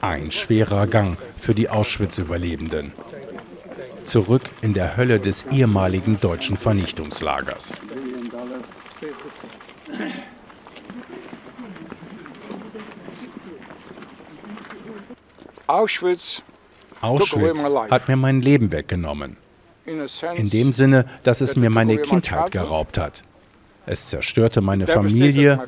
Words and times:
Ein 0.00 0.30
schwerer 0.30 0.86
Gang 0.86 1.18
für 1.36 1.54
die 1.54 1.68
Auschwitz-Überlebenden. 1.68 2.92
Zurück 4.04 4.42
in 4.62 4.74
der 4.74 4.96
Hölle 4.96 5.20
des 5.20 5.46
ehemaligen 5.50 6.20
deutschen 6.20 6.56
Vernichtungslagers. 6.56 7.74
Auschwitz 15.66 16.42
Auschwitz 17.00 17.62
hat 17.62 18.08
mir 18.08 18.16
mein 18.16 18.40
Leben 18.40 18.72
weggenommen. 18.72 19.36
In 19.84 20.50
dem 20.50 20.72
Sinne, 20.72 21.06
dass 21.22 21.40
es 21.40 21.56
mir 21.56 21.70
meine 21.70 21.98
Kindheit 21.98 22.50
geraubt 22.50 22.98
hat. 22.98 23.22
Es 23.86 24.08
zerstörte 24.08 24.60
meine 24.60 24.86
Familie 24.86 25.66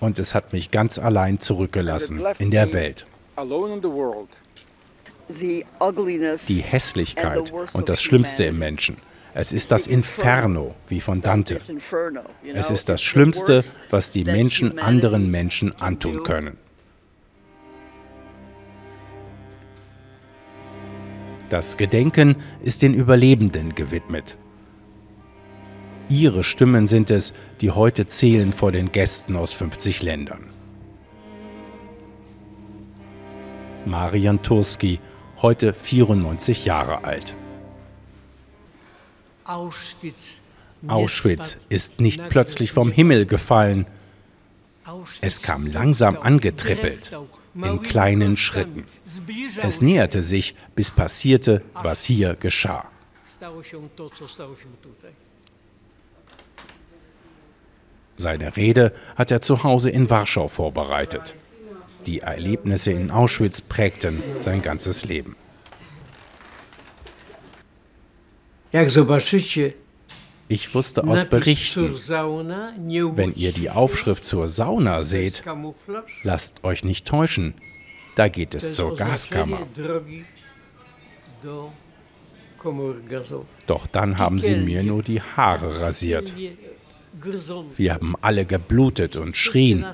und 0.00 0.18
es 0.18 0.34
hat 0.34 0.52
mich 0.52 0.70
ganz 0.70 0.98
allein 0.98 1.38
zurückgelassen 1.38 2.22
in 2.38 2.50
der 2.50 2.72
Welt. 2.72 3.06
Die 6.46 6.62
Hässlichkeit 6.62 7.52
und 7.72 7.88
das 7.88 8.02
Schlimmste 8.02 8.44
im 8.44 8.58
Menschen. 8.58 8.96
Es 9.34 9.52
ist 9.52 9.70
das 9.70 9.86
Inferno, 9.86 10.74
wie 10.88 11.00
von 11.00 11.20
Dante. 11.20 11.56
Es 12.54 12.70
ist 12.70 12.88
das 12.88 13.02
Schlimmste, 13.02 13.62
was 13.90 14.10
die 14.10 14.24
Menschen 14.24 14.78
anderen 14.78 15.30
Menschen 15.30 15.80
antun 15.80 16.24
können. 16.24 16.56
Das 21.50 21.76
Gedenken 21.76 22.36
ist 22.62 22.82
den 22.82 22.94
Überlebenden 22.94 23.74
gewidmet. 23.74 24.36
Ihre 26.08 26.42
Stimmen 26.42 26.86
sind 26.86 27.10
es, 27.10 27.32
die 27.60 27.70
heute 27.70 28.06
zählen 28.06 28.52
vor 28.52 28.72
den 28.72 28.92
Gästen 28.92 29.36
aus 29.36 29.52
50 29.52 30.02
Ländern. 30.02 30.57
Marian 33.88 34.42
Turski, 34.42 35.00
heute 35.40 35.72
94 35.72 36.64
Jahre 36.64 37.04
alt. 37.04 37.34
Auschwitz 40.86 41.56
ist 41.68 41.98
nicht 42.00 42.28
plötzlich 42.28 42.72
vom 42.72 42.92
Himmel 42.92 43.26
gefallen. 43.26 43.86
Es 45.20 45.42
kam 45.42 45.66
langsam 45.66 46.18
angetrippelt, 46.18 47.12
in 47.54 47.82
kleinen 47.82 48.36
Schritten. 48.36 48.84
Es 49.62 49.80
näherte 49.80 50.22
sich, 50.22 50.54
bis 50.74 50.90
passierte, 50.90 51.62
was 51.74 52.04
hier 52.04 52.34
geschah. 52.34 52.86
Seine 58.16 58.56
Rede 58.56 58.92
hat 59.16 59.30
er 59.30 59.40
zu 59.40 59.62
Hause 59.62 59.90
in 59.90 60.10
Warschau 60.10 60.48
vorbereitet. 60.48 61.34
Die 62.08 62.20
Erlebnisse 62.20 62.90
in 62.90 63.10
Auschwitz 63.10 63.60
prägten 63.60 64.22
sein 64.40 64.62
ganzes 64.62 65.04
Leben. 65.04 65.36
Ich 70.48 70.74
wusste 70.74 71.04
aus 71.04 71.26
Berichten, 71.26 71.94
wenn 71.94 73.34
ihr 73.34 73.52
die 73.52 73.68
Aufschrift 73.68 74.24
zur 74.24 74.48
Sauna 74.48 75.02
seht, 75.02 75.42
lasst 76.22 76.64
euch 76.64 76.82
nicht 76.82 77.06
täuschen, 77.06 77.52
da 78.14 78.28
geht 78.28 78.54
es 78.54 78.74
zur 78.74 78.96
Gaskammer. 78.96 79.66
Doch 83.66 83.86
dann 83.86 84.16
haben 84.16 84.38
sie 84.38 84.56
mir 84.56 84.82
nur 84.82 85.02
die 85.02 85.20
Haare 85.20 85.82
rasiert. 85.82 86.34
Wir 87.76 87.92
haben 87.92 88.14
alle 88.22 88.46
geblutet 88.46 89.16
und 89.16 89.36
schrien. 89.36 89.84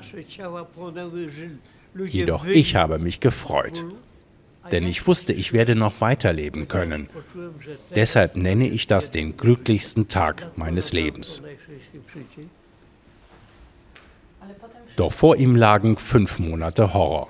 Jedoch 1.97 2.45
ich 2.45 2.75
habe 2.75 2.99
mich 2.99 3.19
gefreut, 3.19 3.85
denn 4.71 4.85
ich 4.85 5.07
wusste, 5.07 5.33
ich 5.33 5.53
werde 5.53 5.75
noch 5.75 6.01
weiterleben 6.01 6.67
können. 6.67 7.09
Deshalb 7.95 8.35
nenne 8.35 8.67
ich 8.67 8.87
das 8.87 9.11
den 9.11 9.37
glücklichsten 9.37 10.07
Tag 10.07 10.51
meines 10.57 10.91
Lebens. 10.91 11.41
Doch 14.95 15.11
vor 15.11 15.35
ihm 15.35 15.55
lagen 15.55 15.97
fünf 15.97 16.39
Monate 16.39 16.93
Horror. 16.93 17.29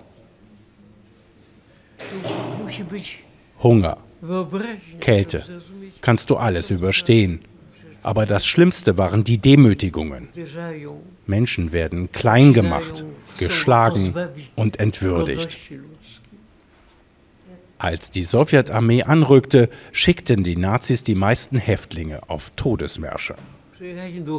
Hunger, 3.62 3.98
Kälte, 5.00 5.62
kannst 6.02 6.30
du 6.30 6.38
alles 6.38 6.72
überstehen. 6.72 7.42
Aber 8.06 8.28
das 8.28 8.46
Schlimmste 8.46 9.00
waren 9.00 9.24
die 9.24 9.40
Demütigungen. 9.40 10.30
Menschen 11.26 11.74
werden 11.74 12.12
klein 12.12 12.54
gemacht, 12.54 13.04
geschlagen 13.40 14.14
und 14.56 14.80
entwürdigt. 14.80 15.58
Als 17.80 18.12
die 18.12 18.22
Sowjetarmee 18.22 19.02
anrückte, 19.02 19.70
schickten 19.92 20.44
die 20.44 20.56
Nazis 20.56 21.04
die 21.04 21.16
meisten 21.16 21.58
Häftlinge 21.58 22.30
auf 22.30 22.52
Todesmärsche. 22.56 23.34
In 23.80 24.30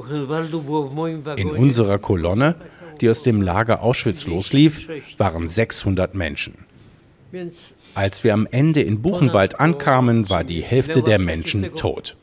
unserer 1.50 1.98
Kolonne, 1.98 2.54
die 3.00 3.10
aus 3.10 3.24
dem 3.24 3.42
Lager 3.42 3.82
Auschwitz 3.82 4.26
loslief, 4.26 4.88
waren 5.18 5.48
600 5.48 6.14
Menschen. 6.14 6.54
Als 7.94 8.22
wir 8.22 8.32
am 8.32 8.46
Ende 8.48 8.82
in 8.82 9.02
Buchenwald 9.02 9.58
ankamen, 9.58 10.30
war 10.30 10.44
die 10.44 10.62
Hälfte 10.62 11.02
der 11.02 11.18
Menschen 11.18 11.74
tot. 11.74 12.16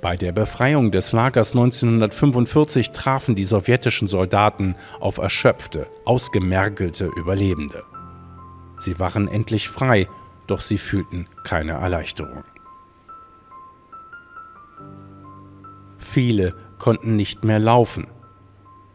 Bei 0.00 0.16
der 0.16 0.32
Befreiung 0.32 0.90
des 0.90 1.12
Lagers 1.12 1.52
1945 1.52 2.90
trafen 2.90 3.34
die 3.34 3.44
sowjetischen 3.44 4.08
Soldaten 4.08 4.76
auf 5.00 5.18
erschöpfte, 5.18 5.86
ausgemergelte 6.04 7.06
Überlebende. 7.16 7.82
Sie 8.78 8.98
waren 8.98 9.26
endlich 9.26 9.68
frei, 9.68 10.06
doch 10.46 10.60
sie 10.60 10.78
fühlten 10.78 11.28
keine 11.44 11.72
Erleichterung. 11.72 12.44
Viele 15.98 16.54
konnten 16.78 17.16
nicht 17.16 17.44
mehr 17.44 17.58
laufen. 17.58 18.06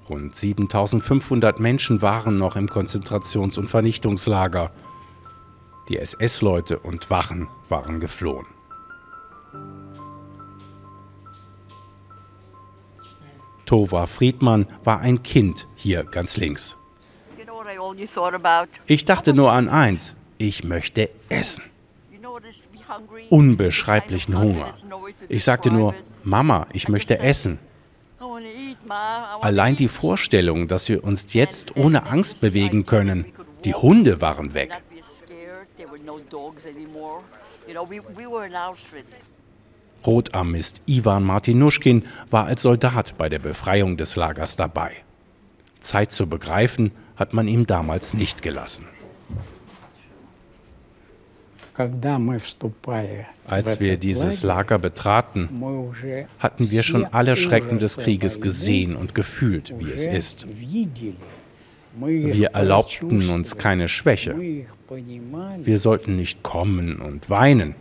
Rund 0.07 0.35
7500 0.35 1.59
Menschen 1.59 2.01
waren 2.01 2.37
noch 2.37 2.55
im 2.55 2.67
Konzentrations- 2.67 3.57
und 3.57 3.69
Vernichtungslager. 3.69 4.71
Die 5.89 5.97
SS-Leute 5.97 6.79
und 6.79 7.09
Wachen 7.09 7.47
waren 7.69 7.99
geflohen. 7.99 8.45
Tova 13.71 14.05
Friedmann 14.05 14.67
war 14.83 14.99
ein 14.99 15.23
Kind 15.23 15.65
hier 15.77 16.03
ganz 16.03 16.35
links. 16.35 16.75
Ich 18.85 19.05
dachte 19.05 19.33
nur 19.33 19.53
an 19.53 19.69
eins, 19.69 20.13
ich 20.37 20.65
möchte 20.65 21.09
essen. 21.29 21.63
Unbeschreiblichen 23.29 24.37
Hunger. 24.37 24.73
Ich 25.29 25.45
sagte 25.45 25.71
nur, 25.71 25.95
Mama, 26.25 26.67
ich 26.73 26.89
möchte 26.89 27.19
essen. 27.19 27.59
Allein 29.39 29.77
die 29.77 29.87
Vorstellung, 29.87 30.67
dass 30.67 30.89
wir 30.89 31.05
uns 31.05 31.31
jetzt 31.31 31.77
ohne 31.77 32.07
Angst 32.07 32.41
bewegen 32.41 32.85
können, 32.85 33.23
die 33.63 33.73
Hunde 33.73 34.19
waren 34.19 34.53
weg. 34.53 34.81
Rotarmist 40.05 40.81
Ivan 40.85 41.23
Martinuschkin 41.23 42.03
war 42.29 42.45
als 42.45 42.61
Soldat 42.61 43.17
bei 43.17 43.29
der 43.29 43.39
Befreiung 43.39 43.97
des 43.97 44.15
Lagers 44.15 44.55
dabei. 44.55 44.91
Zeit 45.79 46.11
zu 46.11 46.27
begreifen 46.27 46.91
hat 47.15 47.33
man 47.33 47.47
ihm 47.47 47.67
damals 47.67 48.13
nicht 48.13 48.41
gelassen. 48.41 48.85
Als 53.47 53.79
wir 53.79 53.97
dieses 53.97 54.43
Lager 54.43 54.77
betraten, 54.77 55.49
hatten 56.39 56.71
wir 56.71 56.83
schon 56.83 57.05
alle 57.05 57.35
Schrecken 57.35 57.79
des 57.79 57.97
Krieges 57.97 58.41
gesehen 58.41 58.95
und 58.95 59.15
gefühlt, 59.15 59.73
wie 59.79 59.91
es 59.91 60.05
ist. 60.05 60.45
Wir 61.97 62.49
erlaubten 62.49 63.29
uns 63.29 63.57
keine 63.57 63.87
Schwäche. 63.87 64.35
Wir 65.57 65.77
sollten 65.79 66.15
nicht 66.15 66.43
kommen 66.43 66.97
und 66.97 67.29
weinen. 67.29 67.75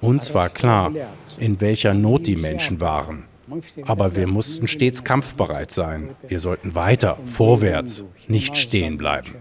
Uns 0.00 0.34
war 0.34 0.48
klar, 0.48 0.92
in 1.38 1.60
welcher 1.60 1.94
Not 1.94 2.26
die 2.26 2.36
Menschen 2.36 2.80
waren. 2.80 3.24
Aber 3.84 4.14
wir 4.14 4.26
mussten 4.26 4.68
stets 4.68 5.02
kampfbereit 5.02 5.70
sein. 5.70 6.10
Wir 6.26 6.38
sollten 6.38 6.74
weiter, 6.74 7.18
vorwärts, 7.24 8.04
nicht 8.26 8.56
stehen 8.56 8.98
bleiben. 8.98 9.34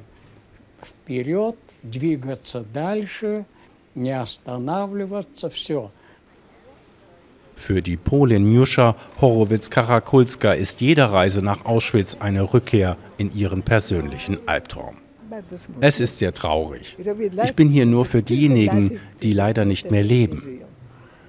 Für 7.55 7.81
die 7.81 7.97
Polin 7.97 8.45
Miusza 8.45 8.95
Horowitz-Karakulska 9.19 10.53
ist 10.53 10.79
jede 10.79 11.11
Reise 11.11 11.41
nach 11.41 11.65
Auschwitz 11.65 12.15
eine 12.19 12.53
Rückkehr 12.53 12.97
in 13.17 13.35
ihren 13.35 13.63
persönlichen 13.63 14.37
Albtraum. 14.47 14.97
Es 15.81 15.99
ist 15.99 16.17
sehr 16.17 16.33
traurig. 16.33 16.97
Ich 17.43 17.53
bin 17.55 17.69
hier 17.69 17.85
nur 17.85 18.05
für 18.05 18.21
diejenigen, 18.21 18.99
die 19.23 19.33
leider 19.33 19.65
nicht 19.65 19.91
mehr 19.91 20.03
leben. 20.03 20.61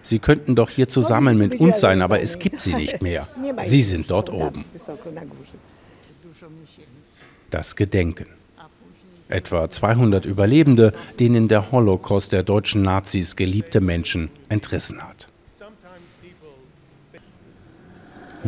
Sie 0.02 0.18
könnten 0.18 0.54
doch 0.54 0.70
hier 0.70 0.88
zusammen 0.88 1.36
mit 1.36 1.60
uns 1.60 1.80
sein, 1.80 2.00
aber 2.00 2.22
es 2.22 2.38
gibt 2.38 2.62
sie 2.62 2.74
nicht 2.74 3.02
mehr. 3.02 3.28
Sie 3.64 3.82
sind 3.82 4.10
dort 4.10 4.30
oben. 4.32 4.64
Das 7.50 7.76
Gedenken. 7.76 8.26
Etwa 9.28 9.68
200 9.68 10.24
Überlebende, 10.24 10.94
denen 11.20 11.48
der 11.48 11.70
Holocaust 11.70 12.32
der 12.32 12.42
deutschen 12.42 12.82
Nazis 12.82 13.36
geliebte 13.36 13.82
Menschen 13.82 14.30
entrissen 14.48 15.02
hat. 15.02 15.28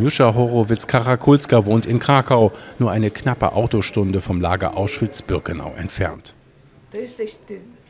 Juscha 0.00 0.35
Horowitz-Karakulska 0.35 1.67
wohnt 1.67 1.87
in 1.87 1.99
Krakau, 1.99 2.52
nur 2.79 2.91
eine 2.91 3.11
knappe 3.11 3.52
Autostunde 3.52 4.20
vom 4.20 4.41
Lager 4.41 4.76
Auschwitz-Birkenau 4.76 5.75
entfernt. 5.76 6.35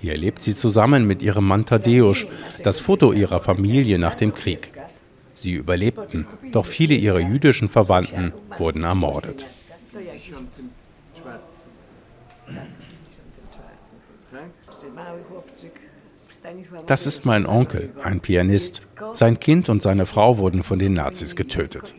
Hier 0.01 0.17
lebt 0.17 0.43
sie 0.43 0.55
zusammen 0.55 1.07
mit 1.07 1.23
ihrem 1.23 1.47
Mann 1.47 1.65
Tadeusz, 1.65 2.27
das 2.63 2.81
Foto 2.81 3.13
ihrer 3.13 3.41
Familie 3.41 3.99
nach 3.99 4.15
dem 4.15 4.35
Krieg. 4.35 4.73
Sie 5.35 5.53
überlebten, 5.53 6.27
doch 6.53 6.67
viele 6.67 6.95
ihrer 6.95 7.21
jüdischen 7.21 7.69
Verwandten 7.69 8.33
wurden 8.59 8.85
ermordet. 8.85 9.47
Das 16.87 17.07
ist 17.07 17.25
mein 17.25 17.47
Onkel, 17.47 17.91
ein 18.03 18.21
Pianist. 18.21 18.89
Sein 19.13 19.41
Kind 19.41 19.69
und 19.69 19.83
seine 19.83 20.07
Frau 20.07 20.39
wurden 20.39 20.63
von 20.63 20.79
den 20.79 20.95
Nazis 20.95 21.37
getötet. 21.37 21.95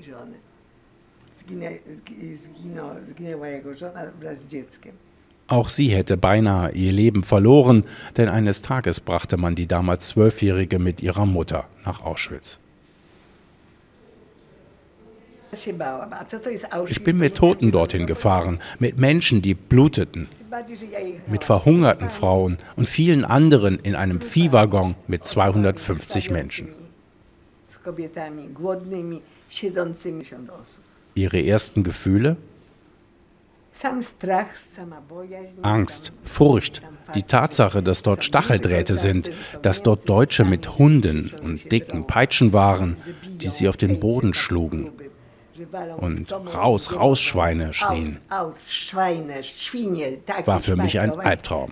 Auch 5.48 5.69
sie 5.69 5.89
hätte 5.89 6.18
beinahe 6.18 6.72
ihr 6.72 6.92
Leben 6.92 7.24
verloren, 7.24 7.83
denn 8.16 8.30
eines 8.30 8.62
Tages 8.62 9.00
brachte 9.01 9.38
man 9.38 9.56
die 9.56 9.68
damals 9.68 10.07
Zwölfjährige 10.07 10.80
mit 10.80 11.01
ihrer 11.01 11.25
Mutter 11.25 11.68
nach 11.84 12.01
Auschwitz. 12.01 12.60
Ich 15.53 17.03
bin 17.03 17.18
mit 17.18 17.36
Toten 17.36 17.71
dorthin 17.71 18.07
gefahren, 18.07 18.59
mit 18.80 18.98
Menschen, 18.98 19.42
die 19.42 19.53
bluteten, 19.53 20.30
mit 21.27 21.44
verhungerten 21.44 22.09
Frauen 22.09 22.57
und 22.75 22.88
vielen 22.88 23.25
anderen 23.25 23.80
in 23.80 23.95
einem 23.95 24.21
Viehwaggon 24.21 24.95
mit 25.07 25.25
250 25.25 26.31
Menschen. 26.31 26.69
Ihre 31.15 31.45
ersten 31.45 31.83
Gefühle? 31.83 32.38
Angst, 35.62 36.12
Furcht, 36.25 36.81
die 37.15 37.24
Tatsache, 37.24 37.81
dass 37.81 38.03
dort 38.03 38.24
Stacheldrähte 38.24 38.95
sind, 38.95 39.31
dass 39.62 39.81
dort 39.81 40.07
Deutsche 40.07 40.44
mit 40.44 40.77
Hunden 40.77 41.31
und 41.42 41.71
dicken 41.71 42.06
Peitschen 42.06 42.53
waren, 42.53 42.98
die 43.24 43.48
sie 43.48 43.69
auf 43.69 43.77
den 43.77 44.00
Boden 44.00 44.33
schlugen 44.33 44.92
und 45.98 46.31
raus, 46.31 46.96
raus, 46.96 47.22
Schweine 47.22 47.74
schrien. 47.74 48.18
War 50.46 50.60
für 50.60 50.75
mich 50.75 51.00
ein 51.00 51.12
Albtraum. 51.19 51.72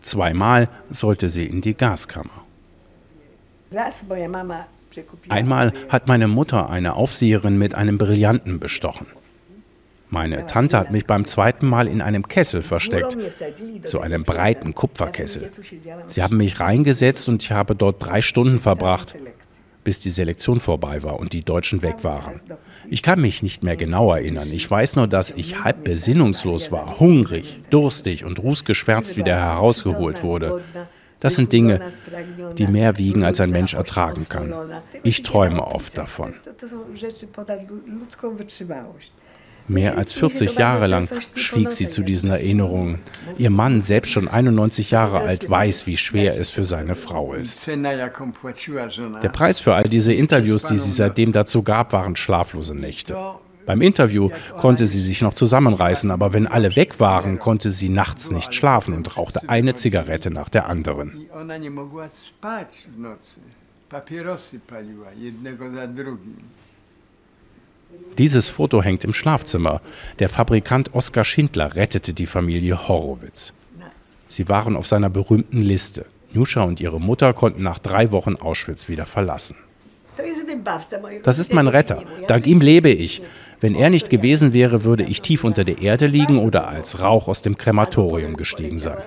Zweimal 0.00 0.68
sollte 0.90 1.28
sie 1.28 1.44
in 1.44 1.60
die 1.60 1.74
Gaskammer. 1.74 2.44
Einmal 5.28 5.72
hat 5.88 6.06
meine 6.06 6.28
Mutter 6.28 6.70
eine 6.70 6.94
Aufseherin 6.94 7.58
mit 7.58 7.74
einem 7.74 7.98
Brillanten 7.98 8.58
bestochen. 8.58 9.06
Meine 10.10 10.46
Tante 10.46 10.78
hat 10.78 10.90
mich 10.90 11.06
beim 11.06 11.24
zweiten 11.24 11.66
Mal 11.66 11.86
in 11.86 12.00
einem 12.00 12.26
Kessel 12.26 12.62
versteckt, 12.62 13.16
so 13.84 14.00
einem 14.00 14.24
breiten 14.24 14.74
Kupferkessel. 14.74 15.50
Sie 16.06 16.22
haben 16.22 16.38
mich 16.38 16.60
reingesetzt 16.60 17.28
und 17.28 17.42
ich 17.42 17.50
habe 17.52 17.74
dort 17.76 18.04
drei 18.04 18.22
Stunden 18.22 18.58
verbracht, 18.58 19.16
bis 19.84 20.00
die 20.00 20.10
Selektion 20.10 20.60
vorbei 20.60 21.02
war 21.02 21.18
und 21.18 21.32
die 21.32 21.42
Deutschen 21.42 21.82
weg 21.82 22.04
waren. 22.04 22.40
Ich 22.88 23.02
kann 23.02 23.20
mich 23.20 23.42
nicht 23.42 23.62
mehr 23.62 23.76
genau 23.76 24.12
erinnern. 24.12 24.48
Ich 24.50 24.70
weiß 24.70 24.96
nur, 24.96 25.08
dass 25.08 25.30
ich 25.30 25.62
halb 25.62 25.84
besinnungslos 25.84 26.72
war, 26.72 26.98
hungrig, 26.98 27.60
durstig 27.70 28.24
und 28.24 28.38
rußgeschwärzt 28.38 29.16
wieder 29.16 29.36
herausgeholt 29.36 30.22
wurde. 30.22 30.62
Das 31.20 31.34
sind 31.34 31.52
Dinge, 31.52 31.80
die 32.56 32.66
mehr 32.66 32.96
wiegen, 32.96 33.24
als 33.24 33.40
ein 33.40 33.50
Mensch 33.50 33.74
ertragen 33.74 34.26
kann. 34.28 34.54
Ich 35.02 35.22
träume 35.22 35.66
oft 35.66 35.98
davon. 35.98 36.34
Mehr 39.68 39.98
als 39.98 40.12
40 40.12 40.54
Jahre 40.58 40.86
lang 40.86 41.08
schwieg 41.34 41.72
sie 41.72 41.88
zu 41.88 42.02
diesen 42.02 42.30
Erinnerungen. 42.30 43.00
Ihr 43.36 43.50
Mann, 43.50 43.82
selbst 43.82 44.10
schon 44.10 44.28
91 44.28 44.90
Jahre 44.90 45.20
alt, 45.20 45.48
weiß, 45.48 45.86
wie 45.86 45.96
schwer 45.96 46.38
es 46.38 46.50
für 46.50 46.64
seine 46.64 46.94
Frau 46.94 47.34
ist. 47.34 47.66
Der 47.66 49.28
Preis 49.30 49.60
für 49.60 49.74
all 49.74 49.84
diese 49.84 50.12
Interviews, 50.12 50.64
die 50.64 50.76
sie 50.76 50.90
seitdem 50.90 51.32
dazu 51.32 51.62
gab, 51.62 51.92
waren 51.92 52.16
schlaflose 52.16 52.74
Nächte. 52.74 53.16
Beim 53.66 53.82
Interview 53.82 54.30
konnte 54.56 54.88
sie 54.88 55.00
sich 55.00 55.20
noch 55.20 55.34
zusammenreißen, 55.34 56.10
aber 56.10 56.32
wenn 56.32 56.46
alle 56.46 56.74
weg 56.74 56.98
waren, 57.00 57.38
konnte 57.38 57.70
sie 57.70 57.90
nachts 57.90 58.30
nicht 58.30 58.54
schlafen 58.54 58.94
und 58.94 59.18
rauchte 59.18 59.46
eine 59.50 59.74
Zigarette 59.74 60.30
nach 60.30 60.48
der 60.48 60.66
anderen. 60.66 61.26
Papierosy 63.88 64.58
paliła, 64.60 65.12
jednego 65.12 65.70
za 65.70 65.86
drugim. 65.86 66.36
Dieses 68.18 68.48
Foto 68.48 68.82
hängt 68.82 69.04
im 69.04 69.12
Schlafzimmer. 69.12 69.80
Der 70.18 70.28
Fabrikant 70.28 70.94
Oskar 70.94 71.24
Schindler 71.24 71.76
rettete 71.76 72.12
die 72.12 72.26
Familie 72.26 72.88
Horowitz. 72.88 73.54
Sie 74.28 74.48
waren 74.48 74.76
auf 74.76 74.86
seiner 74.86 75.08
berühmten 75.08 75.62
Liste. 75.62 76.04
Nuscha 76.32 76.62
und 76.62 76.80
ihre 76.80 77.00
Mutter 77.00 77.32
konnten 77.32 77.62
nach 77.62 77.78
drei 77.78 78.10
Wochen 78.10 78.36
Auschwitz 78.36 78.88
wieder 78.88 79.06
verlassen. 79.06 79.56
Das 81.22 81.38
ist 81.38 81.54
mein 81.54 81.68
Retter. 81.68 82.02
Dank 82.26 82.46
ihm 82.46 82.60
lebe 82.60 82.90
ich. 82.90 83.22
Wenn 83.60 83.74
er 83.74 83.88
nicht 83.88 84.10
gewesen 84.10 84.52
wäre, 84.52 84.84
würde 84.84 85.04
ich 85.04 85.22
tief 85.22 85.44
unter 85.44 85.64
der 85.64 85.78
Erde 85.78 86.06
liegen 86.06 86.38
oder 86.38 86.68
als 86.68 87.00
Rauch 87.00 87.28
aus 87.28 87.42
dem 87.42 87.56
Krematorium 87.56 88.36
gestiegen 88.36 88.78
sein. 88.78 88.98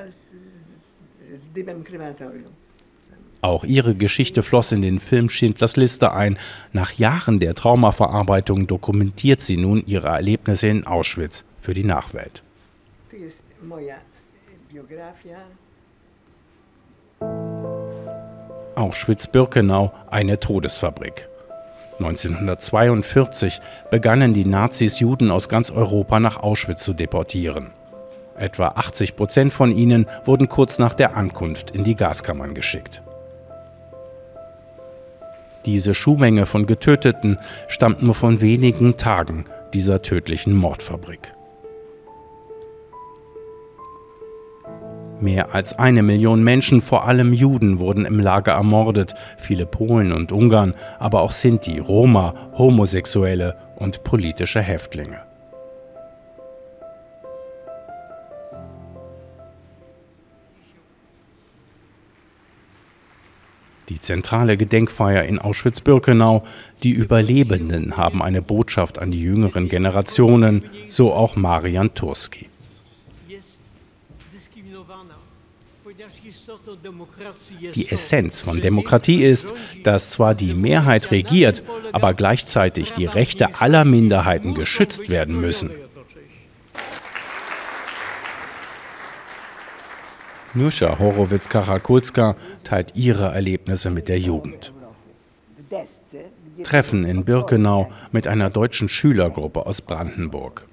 Auch 3.41 3.63
ihre 3.63 3.95
Geschichte 3.95 4.43
floss 4.43 4.71
in 4.71 4.83
den 4.83 4.99
Film 4.99 5.27
Schindlers 5.27 5.75
Liste 5.75 6.13
ein. 6.13 6.37
Nach 6.73 6.91
Jahren 6.93 7.39
der 7.39 7.55
Traumaverarbeitung 7.55 8.67
dokumentiert 8.67 9.41
sie 9.41 9.57
nun 9.57 9.83
ihre 9.87 10.09
Erlebnisse 10.09 10.67
in 10.67 10.85
Auschwitz 10.85 11.43
für 11.59 11.73
die 11.73 11.83
Nachwelt. 11.83 12.43
Auschwitz-Birkenau, 18.75 19.91
eine 20.09 20.39
Todesfabrik. 20.39 21.27
1942 21.99 23.59
begannen 23.89 24.33
die 24.33 24.45
Nazis 24.45 24.99
Juden 24.99 25.29
aus 25.29 25.49
ganz 25.49 25.71
Europa 25.71 26.19
nach 26.19 26.37
Auschwitz 26.37 26.83
zu 26.83 26.93
deportieren. 26.93 27.71
Etwa 28.37 28.69
80 28.69 29.15
Prozent 29.15 29.53
von 29.53 29.75
ihnen 29.75 30.07
wurden 30.25 30.47
kurz 30.47 30.79
nach 30.79 30.93
der 30.93 31.15
Ankunft 31.15 31.71
in 31.71 31.83
die 31.83 31.95
Gaskammern 31.95 32.55
geschickt. 32.55 33.03
Diese 35.65 35.93
Schuhmenge 35.93 36.45
von 36.45 36.65
Getöteten 36.65 37.37
stammt 37.67 38.01
nur 38.01 38.15
von 38.15 38.41
wenigen 38.41 38.97
Tagen 38.97 39.45
dieser 39.73 40.01
tödlichen 40.01 40.55
Mordfabrik. 40.55 41.31
Mehr 45.21 45.53
als 45.53 45.77
eine 45.77 46.01
Million 46.01 46.43
Menschen, 46.43 46.81
vor 46.81 47.07
allem 47.07 47.31
Juden, 47.31 47.77
wurden 47.77 48.05
im 48.05 48.19
Lager 48.19 48.53
ermordet, 48.53 49.13
viele 49.37 49.67
Polen 49.67 50.11
und 50.11 50.31
Ungarn, 50.31 50.73
aber 50.97 51.21
auch 51.21 51.31
Sinti, 51.31 51.77
Roma, 51.77 52.33
Homosexuelle 52.57 53.55
und 53.75 54.03
politische 54.03 54.61
Häftlinge. 54.61 55.30
Die 63.91 63.99
zentrale 63.99 64.55
Gedenkfeier 64.55 65.25
in 65.25 65.37
Auschwitz-Birkenau. 65.37 66.45
Die 66.81 66.91
Überlebenden 66.91 67.97
haben 67.97 68.23
eine 68.23 68.41
Botschaft 68.41 68.99
an 68.99 69.11
die 69.11 69.21
jüngeren 69.21 69.67
Generationen, 69.67 70.63
so 70.87 71.13
auch 71.13 71.35
Marian 71.35 71.93
Turski. 71.93 72.47
Die 77.75 77.91
Essenz 77.91 78.41
von 78.41 78.61
Demokratie 78.61 79.23
ist, 79.23 79.53
dass 79.83 80.11
zwar 80.11 80.35
die 80.35 80.53
Mehrheit 80.53 81.11
regiert, 81.11 81.61
aber 81.91 82.13
gleichzeitig 82.13 82.93
die 82.93 83.05
Rechte 83.05 83.59
aller 83.59 83.83
Minderheiten 83.83 84.53
geschützt 84.53 85.09
werden 85.09 85.39
müssen. 85.41 85.71
Nuscha 90.53 90.99
Horowitz-Karakulska 90.99 92.35
teilt 92.63 92.95
ihre 92.95 93.33
Erlebnisse 93.33 93.89
mit 93.89 94.09
der 94.09 94.19
Jugend. 94.19 94.73
Treffen 96.63 97.05
in 97.05 97.23
Birkenau 97.23 97.91
mit 98.11 98.27
einer 98.27 98.49
deutschen 98.49 98.89
Schülergruppe 98.89 99.65
aus 99.65 99.81
Brandenburg. 99.81 100.67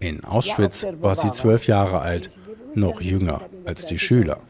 In 0.00 0.24
Auschwitz 0.24 0.84
war 1.00 1.14
sie 1.14 1.30
zwölf 1.30 1.66
Jahre 1.66 2.00
alt, 2.00 2.30
noch 2.74 3.00
jünger 3.00 3.42
als 3.64 3.86
die 3.86 3.98
Schüler. 3.98 4.40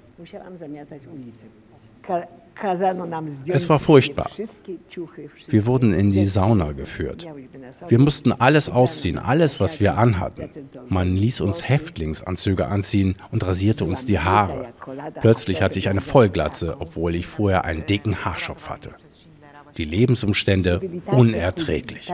Es 3.49 3.69
war 3.69 3.79
furchtbar. 3.79 4.29
Wir 5.49 5.67
wurden 5.67 5.93
in 5.93 6.11
die 6.11 6.25
Sauna 6.25 6.73
geführt. 6.73 7.27
Wir 7.89 7.99
mussten 7.99 8.33
alles 8.33 8.69
ausziehen, 8.69 9.19
alles, 9.19 9.61
was 9.61 9.81
wir 9.81 9.97
anhatten. 9.97 10.51
Man 10.89 11.15
ließ 11.15 11.41
uns 11.41 11.69
Häftlingsanzüge 11.69 12.67
anziehen 12.67 13.17
und 13.31 13.47
rasierte 13.47 13.85
uns 13.85 14.07
die 14.07 14.19
Haare. 14.19 14.73
Plötzlich 15.21 15.63
hatte 15.63 15.79
ich 15.79 15.89
eine 15.89 16.01
Vollglatze, 16.01 16.77
obwohl 16.79 17.15
ich 17.15 17.27
vorher 17.27 17.65
einen 17.65 17.87
dicken 17.87 18.25
Haarschopf 18.25 18.69
hatte 18.69 18.91
die 19.79 19.85
Lebensumstände 19.85 20.81
unerträglich. 21.07 22.13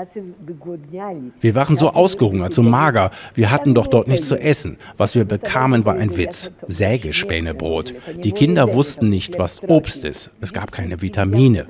Wir 1.40 1.54
waren 1.54 1.76
so 1.76 1.90
ausgehungert, 1.90 2.52
so 2.52 2.62
mager, 2.62 3.10
wir 3.34 3.50
hatten 3.50 3.74
doch 3.74 3.86
dort 3.86 4.08
nichts 4.08 4.28
zu 4.28 4.38
essen. 4.38 4.76
Was 4.96 5.14
wir 5.14 5.24
bekamen, 5.24 5.84
war 5.84 5.94
ein 5.94 6.16
Witz, 6.16 6.52
Sägespänebrot. 6.68 7.94
Die 8.22 8.32
Kinder 8.32 8.72
wussten 8.74 9.08
nicht, 9.08 9.38
was 9.38 9.62
Obst 9.62 10.04
ist. 10.04 10.30
Es 10.40 10.52
gab 10.52 10.72
keine 10.72 11.00
Vitamine. 11.00 11.66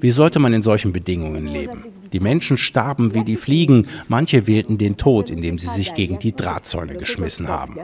Wie 0.00 0.10
sollte 0.10 0.38
man 0.38 0.54
in 0.54 0.62
solchen 0.62 0.92
Bedingungen 0.92 1.46
leben? 1.46 1.84
Die 2.12 2.20
Menschen 2.20 2.58
starben 2.58 3.14
wie 3.14 3.24
die 3.24 3.36
Fliegen, 3.36 3.86
manche 4.08 4.46
wählten 4.46 4.78
den 4.78 4.96
Tod, 4.96 5.30
indem 5.30 5.58
sie 5.58 5.68
sich 5.68 5.94
gegen 5.94 6.18
die 6.18 6.34
Drahtzäune 6.34 6.96
geschmissen 6.96 7.48
haben. 7.48 7.76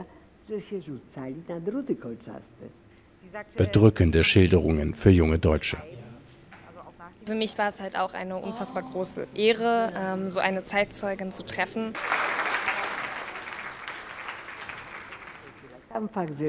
Bedrückende 3.57 4.23
Schilderungen 4.23 4.95
für 4.95 5.11
junge 5.11 5.37
Deutsche. 5.37 5.77
Für 7.29 7.35
mich 7.35 7.57
war 7.59 7.69
es 7.69 7.79
halt 7.79 7.95
auch 7.95 8.15
eine 8.15 8.37
unfassbar 8.37 8.81
große 8.81 9.27
Ehre, 9.35 9.93
ähm, 9.95 10.31
so 10.31 10.39
eine 10.39 10.63
Zeitzeugin 10.63 11.31
zu 11.31 11.45
treffen. 11.45 11.93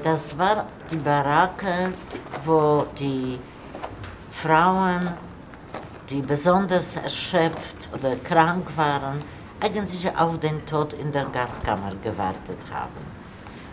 Das 0.04 0.38
war 0.38 0.66
die 0.90 0.96
Baracke, 0.96 1.92
wo 2.46 2.86
die 2.98 3.40
Frauen, 4.32 5.10
die 6.10 6.22
besonders 6.22 6.96
erschöpft 6.96 7.90
oder 7.94 8.16
krank 8.16 8.66
waren, 8.76 9.22
eigentlich 9.60 10.10
auf 10.18 10.40
den 10.40 10.66
Tod 10.66 10.94
in 10.94 11.12
der 11.12 11.26
Gaskammer 11.26 11.92
gewartet 12.02 12.58
haben. 12.72 13.20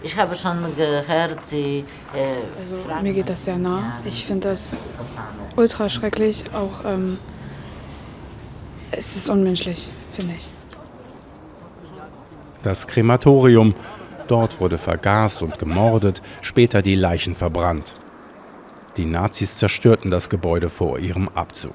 Ich 0.03 0.17
habe 0.17 0.35
schon 0.35 0.59
gehört, 0.77 1.47
sie. 1.47 1.85
Äh, 2.15 2.61
also 2.61 2.77
mir 3.03 3.13
geht 3.13 3.29
das 3.29 3.45
sehr 3.45 3.59
nah. 3.59 3.99
Ich 4.05 4.25
finde 4.25 4.51
das 4.51 4.85
ultra 5.57 5.89
schrecklich. 5.89 6.45
Auch 6.53 6.85
ähm, 6.85 7.19
es 8.91 9.17
ist 9.17 9.31
unmenschlich, 9.31 9.89
finde 10.13 10.35
ich. 10.35 10.49
Das 12.63 12.87
Krematorium 12.87 13.75
Dort 14.29 14.61
wurde 14.61 14.79
vergast 14.79 15.43
und 15.43 15.59
gemordet, 15.59 16.23
später 16.43 16.83
die 16.83 16.97
Leichen 16.97 17.35
verbrannt. 17.35 17.95
Die 18.97 19.05
Nazis 19.05 19.59
zerstörten 19.59 20.11
das 20.11 20.31
Gebäude 20.31 20.71
vor 20.71 20.99
ihrem 20.99 21.29
Abzug. 21.29 21.75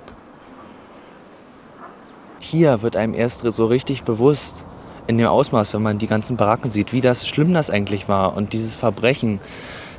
Hier 2.39 2.81
wird 2.81 2.96
einem 2.96 3.13
erst 3.13 3.41
so 3.41 3.65
richtig 3.67 4.03
bewusst, 4.03 4.65
in 5.08 5.17
dem 5.17 5.27
Ausmaß, 5.27 5.74
wenn 5.74 5.81
man 5.81 5.98
die 5.98 6.08
ganzen 6.08 6.38
Baracken 6.38 6.72
sieht, 6.72 6.93
wie 6.93 7.01
das 7.01 7.27
schlimm 7.27 7.53
das 7.53 7.70
eigentlich 7.70 8.08
war 8.08 8.36
und 8.36 8.53
dieses 8.53 8.75
Verbrechen, 8.75 9.39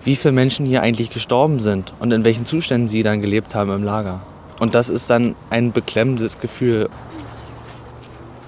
wie 0.04 0.16
viele 0.16 0.32
Menschen 0.32 0.66
hier 0.66 0.82
eigentlich 0.82 1.11
gestorben 1.11 1.61
sind 1.61 1.92
und 2.00 2.12
in 2.12 2.25
welchen 2.25 2.47
Zuständen 2.47 2.88
sie 2.88 3.02
dann 3.02 3.21
gelebt 3.21 3.54
haben 3.54 3.73
im 3.73 3.85
Lager. 3.85 4.21
Und 4.59 4.75
das 4.75 4.88
ist 4.88 5.09
dann 5.11 5.35
ein 5.50 5.73
beklemmendes 5.73 6.40
Gefühl. 6.40 6.88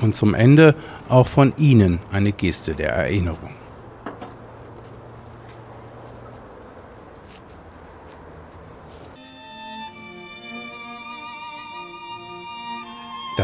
Und 0.01 0.15
zum 0.15 0.35
Ende 0.35 0.75
auch 1.09 1.29
von 1.29 1.53
Ihnen 1.57 2.01
eine 2.13 2.33
Geste 2.33 2.75
der 2.75 2.93
Erinnerung. 2.93 3.51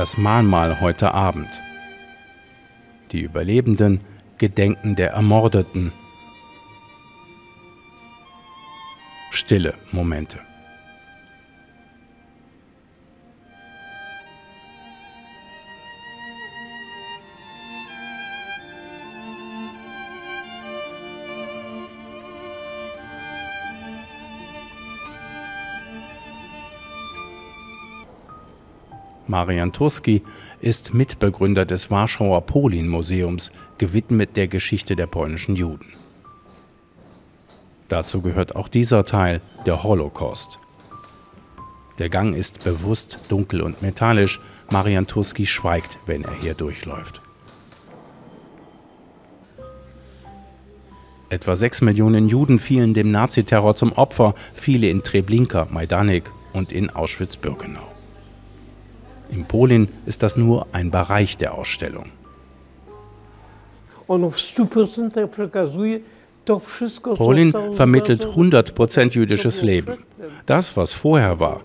Das 0.01 0.17
Mahnmal 0.17 0.81
heute 0.81 1.13
Abend. 1.13 1.51
Die 3.13 3.21
Überlebenden 3.21 4.01
gedenken 4.39 4.97
der 4.97 5.11
Ermordeten. 5.11 5.93
Stille 9.31 9.75
Momente. 9.93 10.39
Marian 29.31 29.73
Turski 29.73 30.23
ist 30.61 30.93
Mitbegründer 30.93 31.65
des 31.65 31.89
Warschauer 31.89 32.41
Polin-Museums, 32.47 33.53
gewidmet 33.79 34.37
der 34.37 34.49
Geschichte 34.49 34.97
der 34.97 35.07
polnischen 35.07 35.55
Juden. 35.55 35.87
Dazu 37.89 38.23
gehört 38.23 38.57
auch 38.57 38.67
dieser 38.67 39.05
Teil, 39.05 39.41
der 39.67 39.85
Holocaust. 39.85 40.59
Der 42.01 42.09
Gang 42.09 42.35
ist 42.35 42.65
bewusst 42.65 43.21
dunkel 43.29 43.61
und 43.61 43.83
metallisch. 43.83 44.41
Marian 44.73 45.07
Turski 45.07 45.47
schweigt, 45.47 46.01
wenn 46.07 46.25
er 46.25 46.35
hier 46.41 46.55
durchläuft. 46.55 47.21
Etwa 51.29 51.55
sechs 51.55 51.81
Millionen 51.81 52.29
Juden 52.29 52.59
fielen 52.59 52.95
dem 52.95 53.13
Naziterror 53.13 53.77
zum 53.77 53.93
Opfer, 53.93 54.35
viele 54.55 54.89
in 54.89 55.05
Treblinka, 55.05 55.69
Majdanek 55.71 56.33
und 56.53 56.73
in 56.73 56.91
Auschwitz-Birkenau. 56.91 58.00
In 59.31 59.45
Polen 59.45 59.89
ist 60.07 60.23
das 60.23 60.37
nur 60.37 60.67
ein 60.73 60.91
Bereich 60.91 61.37
der 61.37 61.55
Ausstellung. 61.55 62.07
Polin 67.17 67.55
vermittelt 67.75 68.27
100% 68.27 69.15
jüdisches 69.15 69.63
Leben. 69.63 69.99
Das, 70.47 70.77
was 70.77 70.93
vorher 70.93 71.39
war. 71.39 71.63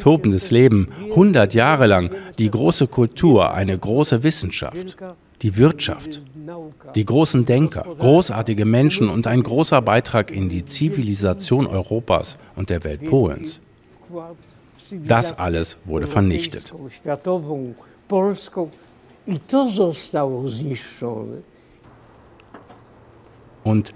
Tobendes 0.00 0.52
Leben, 0.52 0.88
100 1.10 1.52
Jahre 1.52 1.86
lang, 1.86 2.10
die 2.38 2.48
große 2.48 2.86
Kultur, 2.86 3.52
eine 3.52 3.76
große 3.76 4.22
Wissenschaft, 4.22 4.96
die 5.42 5.56
Wirtschaft, 5.56 6.22
die 6.94 7.04
großen 7.04 7.44
Denker, 7.44 7.84
großartige 7.98 8.64
Menschen 8.64 9.08
und 9.08 9.26
ein 9.26 9.42
großer 9.42 9.82
Beitrag 9.82 10.30
in 10.30 10.48
die 10.48 10.64
Zivilisation 10.64 11.66
Europas 11.66 12.38
und 12.54 12.70
der 12.70 12.84
Welt 12.84 13.04
Polens. 13.10 13.60
Das 14.90 15.32
alles 15.38 15.76
wurde 15.84 16.06
vernichtet. 16.06 16.72
Und 23.64 23.94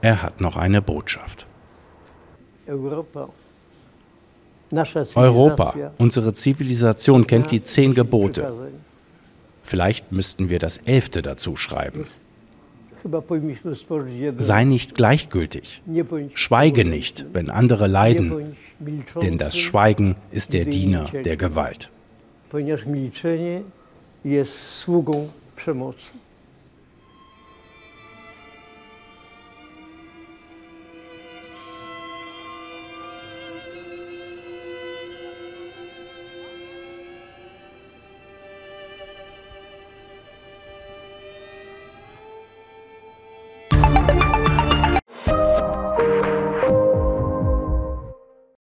er 0.00 0.22
hat 0.22 0.40
noch 0.40 0.56
eine 0.56 0.82
Botschaft. 0.82 1.46
Europa, 5.14 5.74
unsere 5.98 6.32
Zivilisation 6.32 7.26
kennt 7.26 7.50
die 7.50 7.62
zehn 7.62 7.94
Gebote. 7.94 8.70
Vielleicht 9.64 10.12
müssten 10.12 10.48
wir 10.48 10.58
das 10.58 10.78
elfte 10.78 11.20
dazu 11.22 11.56
schreiben. 11.56 12.06
Sei 14.38 14.64
nicht 14.64 14.94
gleichgültig. 14.94 15.82
Schweige 16.34 16.84
nicht, 16.84 17.26
wenn 17.32 17.50
andere 17.50 17.86
leiden, 17.86 18.56
denn 19.20 19.38
das 19.38 19.56
Schweigen 19.56 20.16
ist 20.30 20.52
der 20.52 20.64
Diener 20.64 21.10
der 21.12 21.36
Gewalt. 21.36 21.90